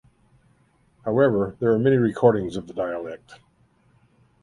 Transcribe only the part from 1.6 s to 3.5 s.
are many recordings of the dialect.